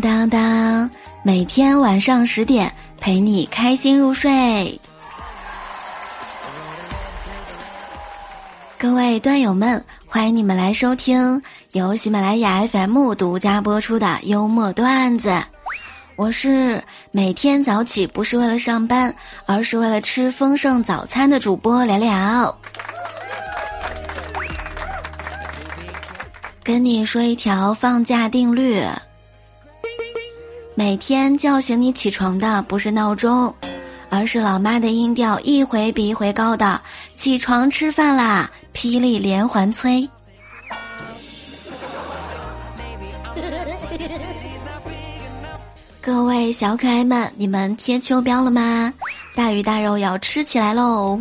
[0.00, 0.90] 当当，
[1.22, 4.80] 每天晚上十点陪你开心入睡。
[8.78, 15.42] 各位段友们，欢迎你们来收听由喜马拉雅 FM 独家播出的幽默段子。
[16.16, 22.58] 我是每天早起不是为了上班，而是为了吃丰盛早餐的主播聊聊。
[26.62, 28.82] 跟你说一条放假定律：
[30.80, 33.54] 每天叫醒你起床的不是闹钟，
[34.08, 36.80] 而是老妈的音调一回比一回高的
[37.14, 40.08] “起床吃饭啦”，霹雳连环催。
[46.00, 48.90] 各位小可爱们，你们贴秋膘了吗？
[49.34, 51.20] 大鱼大肉要吃起来喽！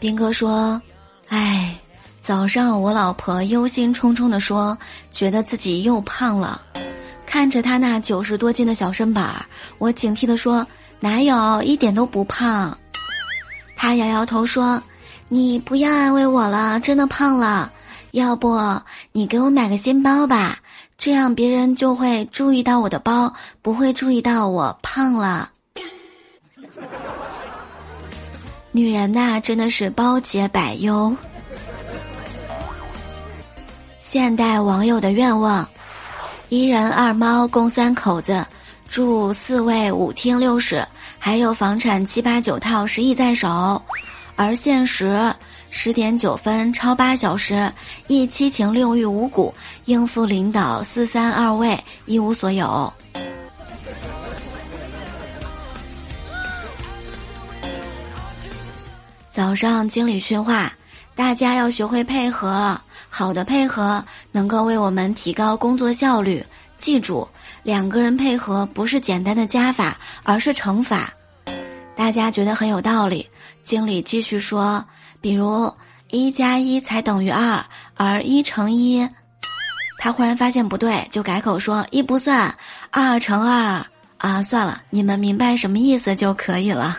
[0.00, 0.82] 斌哥说
[1.30, 1.78] ：“哎。”
[2.20, 4.76] 早上，我老婆忧心忡忡地说
[5.12, 6.60] ：“觉得自己又胖了。”
[7.30, 9.46] 看着她那九十多斤的小身板儿，
[9.78, 10.66] 我警惕地说
[10.98, 12.76] ：“哪有，一点都不胖。”
[13.76, 14.82] 她摇摇头说
[15.30, 17.72] ：“你不要安慰我了，真的胖了。
[18.10, 18.58] 要不
[19.12, 20.58] 你给我买个新包吧，
[20.98, 25.50] 这样别人就会注意到我的包，不会注意到我胖了。”
[28.72, 31.16] 女人呐，真的是包解百忧。
[34.00, 35.68] 现代网友的愿望：
[36.50, 38.44] 一人二猫共三口子，
[38.88, 40.84] 住四卫五厅六室，
[41.16, 43.80] 还有房产七八九套十亿在手。
[44.34, 45.32] 而现实
[45.70, 47.72] 十点九分超八小时，
[48.08, 52.92] 一七情六欲五谷，应付领导四三二位一无所有。
[59.30, 60.72] 早上经理训话。
[61.20, 66.42] 大家要学会配合，好的配合能够为我们提高工作效率。
[66.78, 67.28] 记住，
[67.62, 71.12] 两个人配合不是简单的加法，而是乘法。
[71.94, 73.28] 大家觉得很有道理。
[73.62, 74.82] 经理继续说，
[75.20, 75.70] 比如
[76.08, 77.62] 一加一才等于二，
[77.96, 79.06] 而一乘一，
[79.98, 82.56] 他忽然发现不对，就改口说一不算，
[82.90, 83.84] 二乘二
[84.16, 86.96] 啊，算了，你们明白什么意思就可以了。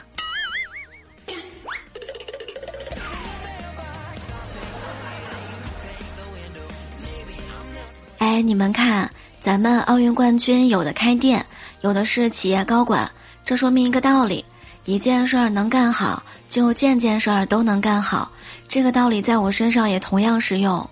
[8.42, 9.10] 你们看，
[9.40, 11.46] 咱们奥运冠军有的开店，
[11.82, 13.10] 有的是企业高管，
[13.46, 14.44] 这说明一个道理：
[14.86, 18.32] 一件事儿能干好，就件件事儿都能干好。
[18.68, 20.90] 这个道理在我身上也同样适用。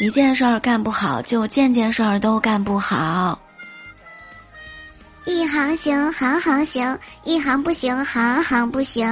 [0.00, 3.38] 一件事儿干不好，就件件事儿都干不好。
[5.24, 9.06] 一行行，行行行；一行不行，行行不行。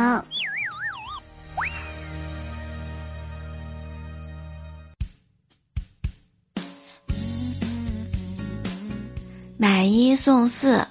[9.62, 10.87] 买一送四，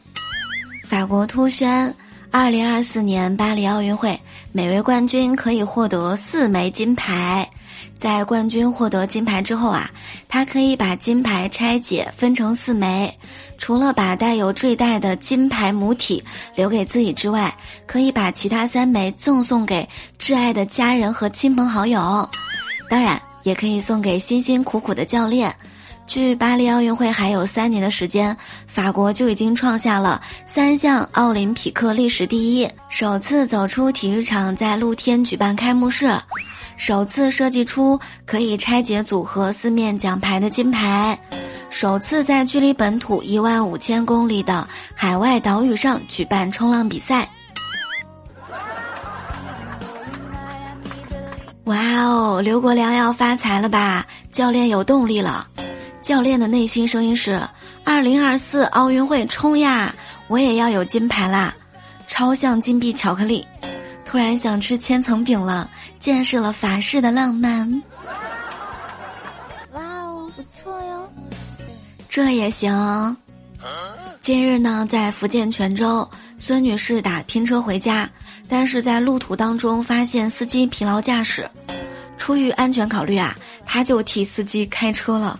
[0.88, 1.96] 法国突宣，
[2.30, 4.22] 二零二四年巴黎奥运会，
[4.52, 7.50] 每位冠军可以获得四枚金牌。
[8.00, 9.90] 在冠军获得金牌之后啊，
[10.28, 13.18] 他可以把金牌拆解分成四枚，
[13.58, 17.58] 除了把带有坠带的金牌母体留给自己之外，
[17.88, 22.30] 可以把其他三枚赠送给挚爱的家人和亲朋好友，
[22.88, 25.56] 当然也可以送给辛辛苦苦的教练。
[26.10, 36.18] 距巴黎奥运会还有三年的时间，法国就已经创下了三项奥林匹克历史第一：首次走出体育场，在露天举办开幕式；
[36.78, 41.16] 首次设计出可以拆解组合四面奖牌的金牌；
[41.70, 47.30] 首次在距离本土一万五千公里的海外岛屿上举办冲浪比赛。
[51.66, 54.08] 哇哦，刘国梁要发财了吧？
[54.32, 55.48] 教练有动力了。
[56.10, 57.40] 教练的内心声音是：
[57.84, 59.94] 二零二四奥运会冲呀！
[60.28, 61.54] 我也要有金牌啦！
[62.08, 63.46] 超像金币巧克力，
[64.08, 65.70] 突然想吃千层饼了，
[66.00, 67.84] 见识了法式的浪漫。
[69.72, 71.08] 哇哦，不错哟！
[72.10, 73.16] 这也行。
[74.20, 78.10] 近日呢，在福建泉州，孙女士打拼车回家，
[78.48, 81.48] 但是在路途当中发现司机疲劳驾驶，
[82.18, 85.40] 出于安全考虑啊，她就替司机开车了。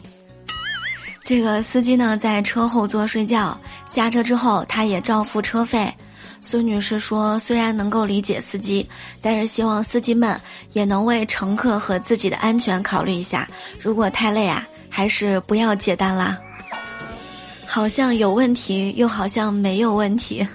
[1.30, 3.56] 这个司机呢，在车后座睡觉，
[3.88, 5.94] 下车之后他也照付车费。
[6.42, 8.90] 孙女士说：“虽然能够理解司机，
[9.22, 10.42] 但是希望司机们
[10.74, 13.48] 也能为乘客和自己的安全考虑一下。
[13.80, 16.36] 如果太累啊，还是不要接单啦。
[17.68, 20.48] 好像有问题，又好像没有问题。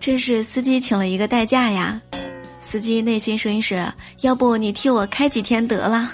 [0.00, 2.00] 这是司机请了一个代驾呀。
[2.62, 3.86] 司机内心声音是：
[4.22, 6.10] 要不你替我开几天得了。”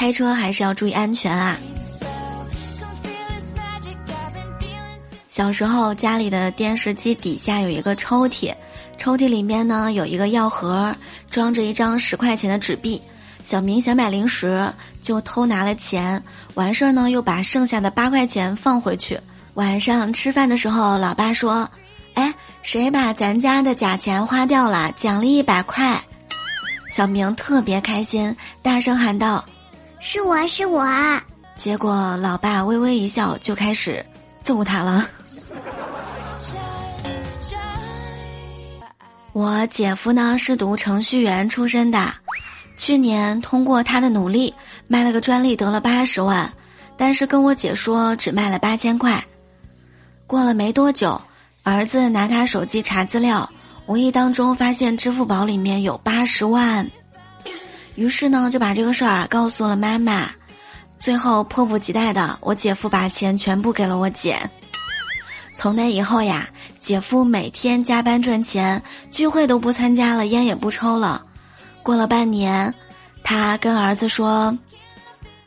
[0.00, 1.58] 开车还是要注意安全啊。
[5.28, 8.54] 小时候家里的电视机底下有一个抽屉，
[8.96, 10.96] 抽屉里面呢有一个药盒，
[11.30, 13.02] 装着一张十块钱的纸币。
[13.44, 16.22] 小明想买零食，就偷拿了钱，
[16.54, 19.20] 完事儿呢又把剩下的八块钱放回去。
[19.52, 21.68] 晚上吃饭的时候，老爸说
[22.16, 22.32] ：“哎，
[22.62, 24.92] 谁把咱家的假钱花掉了？
[24.92, 26.00] 奖励一百块。”
[26.90, 29.44] 小明特别开心，大声喊道
[30.00, 30.86] ：“是我是我！”
[31.56, 34.04] 结果老爸微微一笑，就开始
[34.42, 35.06] 揍他了。
[39.32, 42.14] 我姐夫呢是读程序员出身的。
[42.78, 44.54] 去年通过他的努力
[44.88, 46.50] 卖了个专利得了八十万，
[46.96, 49.22] 但是跟我姐说只卖了八千块。
[50.26, 51.20] 过了没多久，
[51.62, 53.50] 儿子拿他手机查资料，
[53.84, 56.90] 无意当中发现支付宝里面有八十万，
[58.00, 60.30] 于是呢就把这个事儿告诉了妈妈。
[60.98, 64.50] 最后迫不及待的，我姐夫把钱全部给了我姐。
[65.54, 66.48] 从那以后呀，
[66.80, 71.26] 姐夫每天加班赚钱，聚会都不参加了，烟也不抽了。
[71.82, 72.74] 过了半年，
[73.22, 74.56] 他跟儿子说：“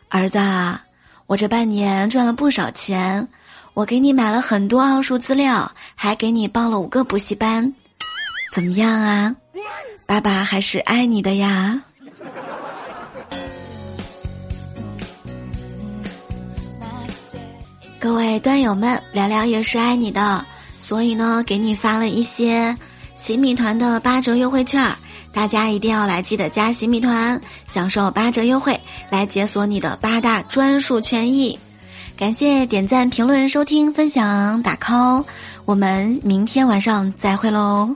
[0.10, 0.84] 儿子，啊
[1.26, 3.28] 我这半年赚了不少钱，
[3.74, 7.74] 我给你买了很多奥数资料，还给你报了五个补习班，
[8.54, 9.36] 怎么样啊？
[10.06, 11.82] 爸爸还是爱你的呀。”
[18.04, 20.46] 各位端友们，聊聊也是爱你的，
[20.78, 22.76] 所以呢，给你发了一些
[23.16, 24.94] 洗米团的八折优惠券。
[25.32, 28.78] 大家一定要来记得加洗米团，享受八折优惠，
[29.10, 31.58] 来解锁你的八大专属权益。
[32.18, 35.24] 感谢点赞、评论、收听、分享、打 call，
[35.64, 37.96] 我们明天晚上再会喽。